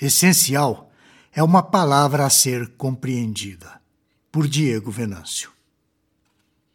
[0.00, 0.90] Essencial
[1.32, 3.80] é uma palavra a ser compreendida.
[4.30, 5.50] Por Diego Venâncio.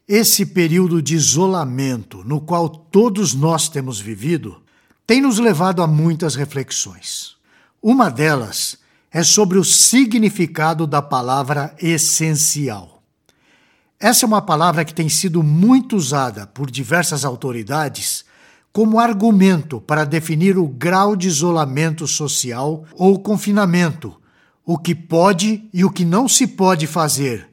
[0.08, 4.62] Esse período de isolamento no qual todos nós temos vivido
[5.06, 7.36] tem nos levado a muitas reflexões.
[7.82, 8.78] Uma delas
[9.10, 13.02] é sobre o significado da palavra essencial.
[13.98, 18.24] Essa é uma palavra que tem sido muito usada por diversas autoridades
[18.72, 24.16] como argumento para definir o grau de isolamento social ou confinamento,
[24.64, 27.48] o que pode e o que não se pode fazer,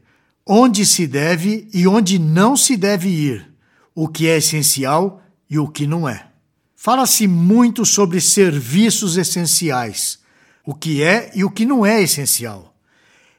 [0.46, 3.52] onde se deve e onde não se deve ir,
[3.96, 6.28] o que é essencial e o que não é.
[6.76, 10.20] Fala-se muito sobre serviços essenciais,
[10.64, 12.76] o que é e o que não é essencial.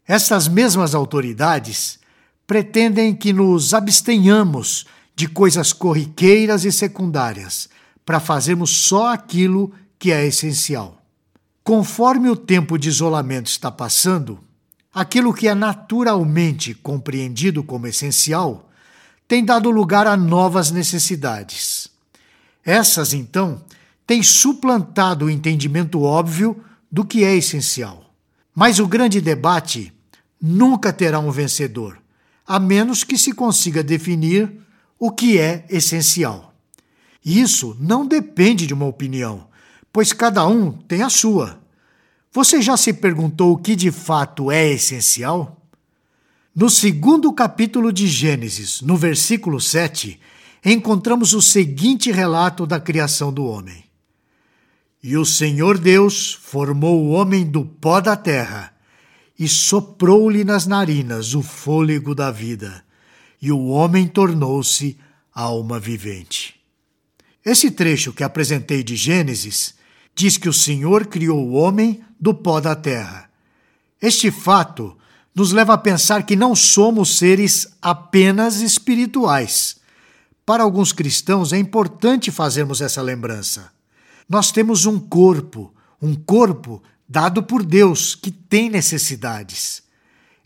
[0.07, 1.99] Essas mesmas autoridades
[2.47, 4.87] pretendem que nos abstenhamos
[5.19, 7.69] de coisas corriqueiras e secundárias
[8.07, 11.03] para fazermos só aquilo que é essencial.
[11.65, 14.39] Conforme o tempo de isolamento está passando,
[14.95, 18.71] aquilo que é naturalmente compreendido como essencial
[19.27, 21.89] tem dado lugar a novas necessidades.
[22.65, 23.61] Essas, então,
[24.07, 28.15] têm suplantado o entendimento óbvio do que é essencial.
[28.55, 29.93] Mas o grande debate
[30.41, 31.99] nunca terá um vencedor,
[32.47, 34.68] a menos que se consiga definir
[34.99, 36.55] o que é essencial.
[37.25, 39.47] Isso não depende de uma opinião,
[39.93, 41.61] pois cada um tem a sua.
[42.33, 45.61] Você já se perguntou o que de fato é essencial?
[46.55, 50.19] No segundo capítulo de Gênesis, no versículo 7,
[50.65, 53.85] encontramos o seguinte relato da criação do homem.
[55.03, 58.75] E o Senhor Deus formou o homem do pó da terra
[59.39, 62.85] e soprou-lhe nas narinas o fôlego da vida,
[63.41, 64.99] e o homem tornou-se
[65.33, 66.59] alma vivente.
[67.45, 69.75] Esse trecho que apresentei de Gênesis
[70.15, 73.31] diz que o Senhor criou o homem do pó da terra.
[74.03, 74.97] Este fato
[75.35, 79.77] nos leva a pensar que não somos seres apenas espirituais.
[80.45, 83.71] Para alguns cristãos é importante fazermos essa lembrança.
[84.29, 85.73] Nós temos um corpo,
[86.03, 89.83] um corpo dado por Deus que tem necessidades.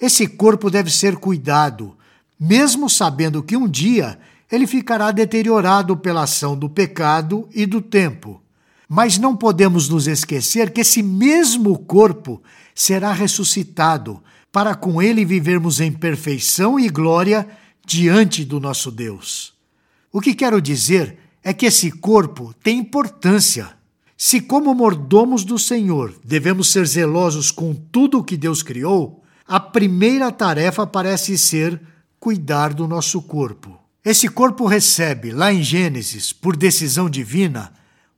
[0.00, 1.96] Esse corpo deve ser cuidado,
[2.44, 4.18] mesmo sabendo que um dia
[4.50, 8.42] ele ficará deteriorado pela ação do pecado e do tempo.
[8.88, 12.42] Mas não podemos nos esquecer que esse mesmo corpo
[12.74, 14.20] será ressuscitado
[14.50, 17.46] para com ele vivermos em perfeição e glória
[17.86, 19.54] diante do nosso Deus.
[20.10, 23.70] O que quero dizer é que esse corpo tem importância.
[24.16, 29.60] Se, como mordomos do Senhor, devemos ser zelosos com tudo o que Deus criou, a
[29.60, 31.80] primeira tarefa parece ser
[32.22, 33.76] cuidar do nosso corpo.
[34.04, 37.72] Esse corpo recebe, lá em Gênesis, por decisão divina,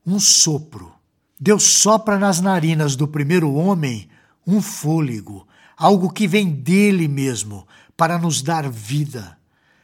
[0.06, 0.92] um sopro.
[1.40, 4.06] Deus sopra nas narinas do primeiro homem
[4.46, 7.66] um fôlego, algo que vem dele mesmo,
[7.96, 9.38] para nos dar vida.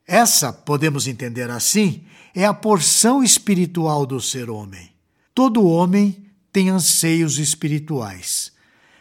[0.07, 2.05] Essa, podemos entender assim,
[2.35, 4.91] é a porção espiritual do ser homem.
[5.35, 8.53] Todo homem tem anseios espirituais.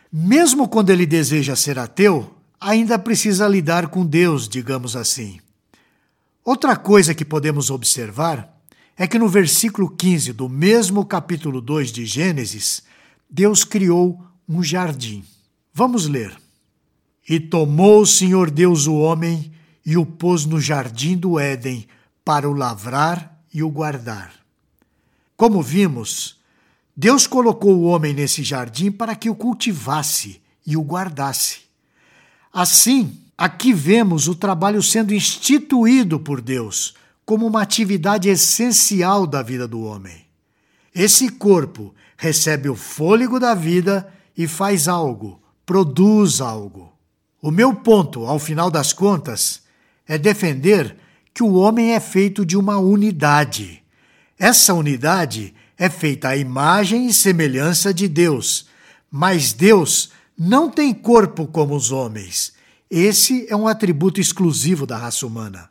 [0.10, 5.40] Mesmo quando ele deseja ser ateu, ainda precisa lidar com Deus, digamos assim.
[6.44, 8.58] Outra coisa que podemos observar
[8.98, 12.84] é que no versículo 15 do mesmo capítulo 2 de Gênesis,
[13.30, 15.24] Deus criou um jardim.
[15.74, 16.36] Vamos ler.
[17.28, 19.52] E tomou o Senhor Deus o homem
[19.86, 21.88] e o pôs no jardim do Éden
[22.26, 24.34] para o lavrar e o guardar.
[25.38, 26.38] Como vimos,
[26.98, 31.69] Deus colocou o homem nesse jardim para que o cultivasse e o guardasse.
[32.54, 36.96] Assim, aqui vemos o trabalho sendo instituído por Deus
[37.26, 40.26] como uma atividade essencial da vida do homem.
[40.94, 46.92] Esse corpo recebe o fôlego da vida e faz algo, produz algo.
[47.42, 49.62] O meu ponto, ao final das contas,
[50.08, 50.98] é defender
[51.34, 53.84] que o homem é feito de uma unidade.
[54.38, 58.66] Essa unidade é feita à imagem e semelhança de Deus,
[59.10, 60.10] mas Deus
[60.40, 62.54] não tem corpo como os homens.
[62.90, 65.70] Esse é um atributo exclusivo da raça humana.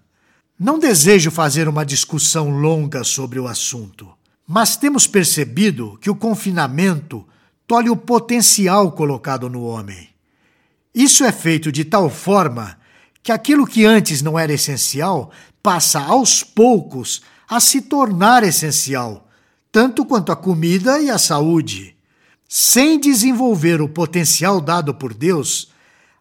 [0.60, 4.06] Não desejo fazer uma discussão longa sobre o assunto,
[4.46, 7.26] mas temos percebido que o confinamento
[7.66, 10.10] tolhe o potencial colocado no homem.
[10.94, 12.76] Isso é feito de tal forma
[13.22, 15.30] que aquilo que antes não era essencial
[15.62, 19.28] passa aos poucos a se tornar essencial,
[19.72, 21.97] tanto quanto a comida e a saúde.
[22.48, 25.68] Sem desenvolver o potencial dado por Deus,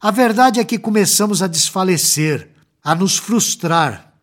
[0.01, 2.49] a verdade é que começamos a desfalecer,
[2.83, 4.13] a nos frustrar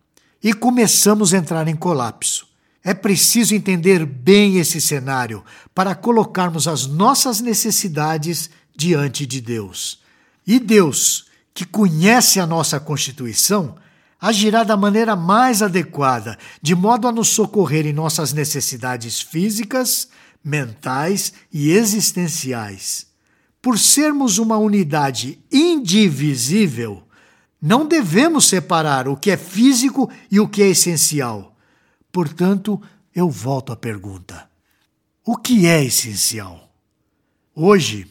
[0.41, 2.47] e começamos a entrar em colapso.
[2.83, 5.43] É preciso entender bem esse cenário
[5.73, 9.99] para colocarmos as nossas necessidades diante de Deus.
[10.45, 11.25] E Deus,
[11.55, 13.75] que conhece a nossa Constituição,
[14.21, 20.07] agirá da maneira mais adequada, de modo a nos socorrer em nossas necessidades físicas,
[20.45, 23.07] mentais e existenciais.
[23.59, 27.01] Por sermos uma unidade indivisível,
[27.59, 31.57] não devemos separar o que é físico e o que é essencial.
[32.11, 32.79] Portanto,
[33.13, 34.47] eu volto à pergunta:
[35.25, 36.71] o que é essencial?
[37.55, 38.07] Hoje,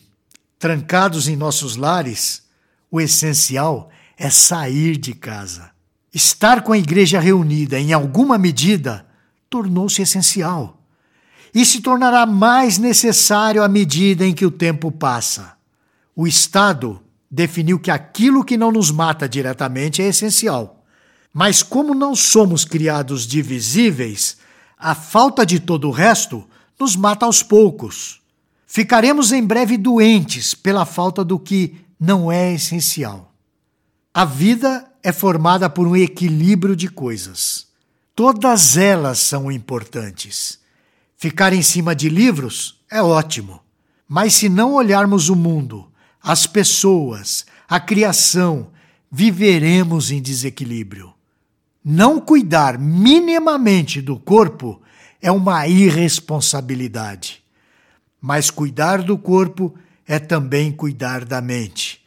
[0.59, 2.43] trancados em nossos lares,
[2.91, 5.71] o essencial é sair de casa.
[6.13, 9.07] Estar com a igreja reunida, em alguma medida,
[9.49, 10.84] tornou-se essencial.
[11.55, 15.55] E se tornará mais necessário à medida em que o tempo passa.
[16.17, 20.85] O Estado definiu que aquilo que não nos mata diretamente é essencial.
[21.33, 24.37] Mas como não somos criados divisíveis,
[24.77, 26.45] a falta de todo o resto
[26.79, 28.21] nos mata aos poucos.
[28.67, 33.33] Ficaremos em breve doentes pela falta do que não é essencial.
[34.13, 37.67] A vida é formada por um equilíbrio de coisas.
[38.15, 40.64] Todas elas são importantes.
[41.17, 43.61] Ficar em cima de livros é ótimo,
[44.09, 45.91] mas se não olharmos o mundo
[46.25, 48.69] as pessoas, a criação,
[49.13, 51.13] viveremos em desequilíbrio.
[51.85, 54.81] Não cuidar minimamente do corpo
[55.21, 57.43] é uma irresponsabilidade.
[58.19, 59.75] Mas cuidar do corpo
[60.07, 62.03] é também cuidar da mente.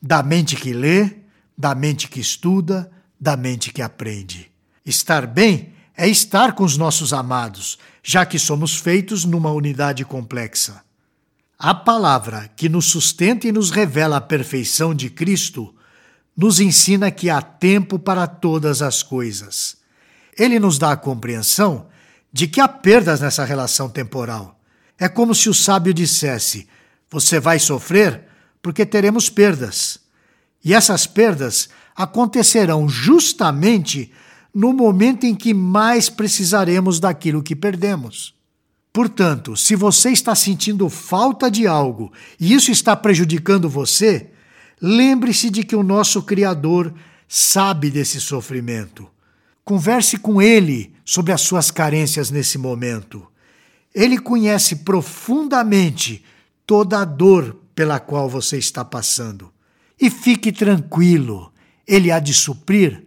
[0.00, 1.16] Da mente que lê,
[1.56, 4.50] da mente que estuda, da mente que aprende.
[4.84, 10.82] Estar bem é estar com os nossos amados, já que somos feitos numa unidade complexa.
[11.58, 15.72] A palavra que nos sustenta e nos revela a perfeição de Cristo
[16.36, 19.76] nos ensina que há tempo para todas as coisas.
[20.36, 21.86] Ele nos dá a compreensão
[22.32, 24.58] de que há perdas nessa relação temporal.
[24.98, 26.66] É como se o sábio dissesse:
[27.10, 28.24] Você vai sofrer
[28.60, 30.00] porque teremos perdas.
[30.64, 34.12] E essas perdas acontecerão justamente
[34.54, 38.34] no momento em que mais precisaremos daquilo que perdemos.
[38.92, 44.30] Portanto, se você está sentindo falta de algo e isso está prejudicando você,
[44.80, 46.92] lembre-se de que o nosso Criador
[47.26, 49.08] sabe desse sofrimento.
[49.64, 53.26] Converse com ele sobre as suas carências nesse momento.
[53.94, 56.22] Ele conhece profundamente
[56.66, 59.50] toda a dor pela qual você está passando.
[59.98, 61.50] E fique tranquilo,
[61.86, 63.06] ele há de suprir